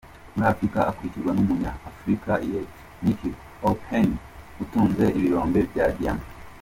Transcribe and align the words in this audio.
Muri 0.35 0.47
Afurika 0.51 0.79
akurikirwa 0.89 1.31
n’ 1.33 1.39
Umunya- 1.43 1.77
Afurika 1.89 2.31
y’ 2.49 2.51
Epfo, 2.59 2.79
Nicky 3.03 3.31
Oppenheimer 3.67 4.19
utunze 4.63 5.05
ibirombe 5.17 5.59
bya 5.71 5.85
diyama. 5.97 6.25